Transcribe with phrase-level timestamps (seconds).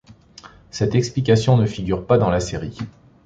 [0.71, 2.75] Cette explication ne figure pas dans la série.